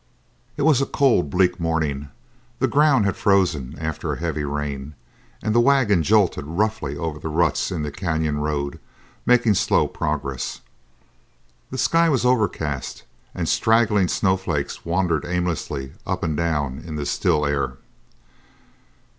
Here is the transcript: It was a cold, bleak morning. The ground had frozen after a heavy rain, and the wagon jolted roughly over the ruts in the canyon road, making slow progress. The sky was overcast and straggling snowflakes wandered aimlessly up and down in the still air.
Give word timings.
It 0.57 0.63
was 0.63 0.81
a 0.81 0.87
cold, 0.87 1.29
bleak 1.29 1.59
morning. 1.59 2.09
The 2.57 2.67
ground 2.67 3.05
had 3.05 3.15
frozen 3.15 3.77
after 3.77 4.13
a 4.13 4.19
heavy 4.19 4.43
rain, 4.43 4.95
and 5.43 5.53
the 5.53 5.59
wagon 5.59 6.01
jolted 6.01 6.43
roughly 6.43 6.97
over 6.97 7.19
the 7.19 7.29
ruts 7.29 7.69
in 7.69 7.83
the 7.83 7.91
canyon 7.91 8.39
road, 8.39 8.79
making 9.27 9.53
slow 9.53 9.87
progress. 9.87 10.61
The 11.69 11.77
sky 11.77 12.09
was 12.09 12.25
overcast 12.25 13.03
and 13.35 13.47
straggling 13.47 14.07
snowflakes 14.07 14.83
wandered 14.85 15.23
aimlessly 15.23 15.93
up 16.03 16.23
and 16.23 16.35
down 16.35 16.79
in 16.83 16.95
the 16.95 17.05
still 17.05 17.45
air. 17.45 17.77